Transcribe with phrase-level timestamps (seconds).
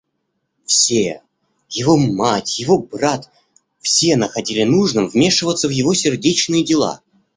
[0.65, 1.21] Все,
[1.69, 3.29] его мать, его брат,
[3.81, 7.01] все находили нужным вмешиваться в его сердечные дела.